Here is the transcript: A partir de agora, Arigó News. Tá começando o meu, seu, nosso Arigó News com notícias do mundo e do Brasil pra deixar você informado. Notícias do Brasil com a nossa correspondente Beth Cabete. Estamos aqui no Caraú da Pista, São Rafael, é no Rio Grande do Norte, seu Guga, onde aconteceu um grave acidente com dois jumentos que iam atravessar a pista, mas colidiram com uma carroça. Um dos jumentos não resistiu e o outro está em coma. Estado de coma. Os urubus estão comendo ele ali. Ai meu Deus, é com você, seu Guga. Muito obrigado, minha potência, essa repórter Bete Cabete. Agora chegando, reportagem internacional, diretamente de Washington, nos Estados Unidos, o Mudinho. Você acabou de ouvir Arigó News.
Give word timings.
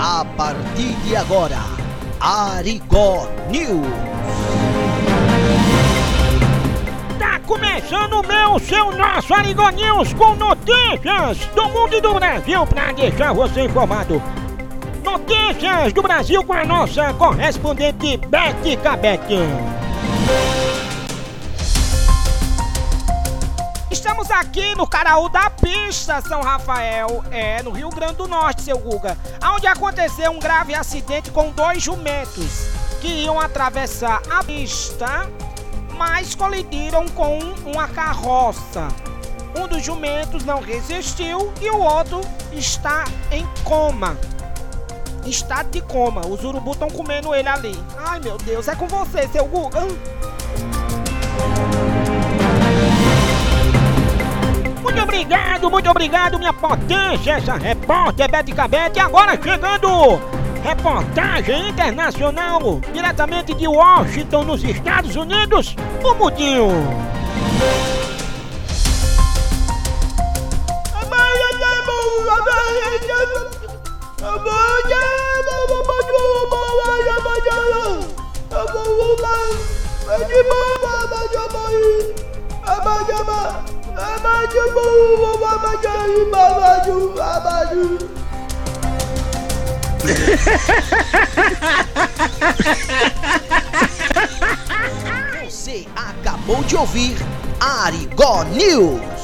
A 0.00 0.24
partir 0.36 0.94
de 1.02 1.16
agora, 1.16 1.58
Arigó 2.20 3.26
News. 3.50 3.84
Tá 7.18 7.40
começando 7.40 8.12
o 8.12 8.22
meu, 8.24 8.60
seu, 8.60 8.92
nosso 8.96 9.34
Arigó 9.34 9.68
News 9.70 10.14
com 10.14 10.36
notícias 10.36 11.38
do 11.52 11.68
mundo 11.70 11.96
e 11.96 12.00
do 12.00 12.14
Brasil 12.14 12.64
pra 12.68 12.92
deixar 12.92 13.32
você 13.32 13.62
informado. 13.62 14.22
Notícias 15.02 15.92
do 15.92 16.00
Brasil 16.00 16.44
com 16.44 16.52
a 16.52 16.64
nossa 16.64 17.12
correspondente 17.14 18.18
Beth 18.18 18.80
Cabete. 18.80 19.38
Estamos 24.20 24.44
aqui 24.44 24.74
no 24.74 24.84
Caraú 24.84 25.28
da 25.28 25.48
Pista, 25.48 26.20
São 26.20 26.42
Rafael, 26.42 27.22
é 27.30 27.62
no 27.62 27.70
Rio 27.70 27.88
Grande 27.88 28.16
do 28.16 28.26
Norte, 28.26 28.62
seu 28.62 28.76
Guga, 28.76 29.16
onde 29.54 29.68
aconteceu 29.68 30.32
um 30.32 30.40
grave 30.40 30.74
acidente 30.74 31.30
com 31.30 31.52
dois 31.52 31.80
jumentos 31.80 32.66
que 33.00 33.06
iam 33.06 33.38
atravessar 33.38 34.20
a 34.28 34.42
pista, 34.42 35.30
mas 35.96 36.34
colidiram 36.34 37.06
com 37.10 37.38
uma 37.64 37.86
carroça. 37.86 38.88
Um 39.56 39.68
dos 39.68 39.84
jumentos 39.84 40.44
não 40.44 40.60
resistiu 40.60 41.52
e 41.60 41.70
o 41.70 41.78
outro 41.78 42.20
está 42.50 43.04
em 43.30 43.46
coma. 43.62 44.18
Estado 45.24 45.70
de 45.70 45.80
coma. 45.80 46.26
Os 46.26 46.42
urubus 46.42 46.72
estão 46.72 46.90
comendo 46.90 47.32
ele 47.32 47.48
ali. 47.48 47.84
Ai 47.96 48.18
meu 48.18 48.36
Deus, 48.36 48.66
é 48.66 48.74
com 48.74 48.88
você, 48.88 49.28
seu 49.28 49.46
Guga. 49.46 49.86
Muito 55.70 55.90
obrigado, 55.90 56.38
minha 56.38 56.52
potência, 56.52 57.32
essa 57.32 57.56
repórter 57.56 58.30
Bete 58.30 58.52
Cabete. 58.52 59.00
Agora 59.00 59.38
chegando, 59.42 60.20
reportagem 60.62 61.68
internacional, 61.68 62.80
diretamente 62.92 63.54
de 63.54 63.66
Washington, 63.66 64.44
nos 64.44 64.62
Estados 64.62 65.16
Unidos, 65.16 65.74
o 66.02 66.14
Mudinho. 66.14 66.68
Você 95.44 95.86
acabou 95.96 96.62
de 96.64 96.76
ouvir 96.76 97.16
Arigó 97.60 98.44
News. 98.44 99.17